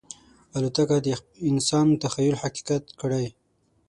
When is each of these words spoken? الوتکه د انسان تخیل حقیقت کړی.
الوتکه 0.55 0.97
د 1.05 1.07
انسان 1.49 1.87
تخیل 2.03 2.35
حقیقت 2.43 2.83
کړی. 2.99 3.25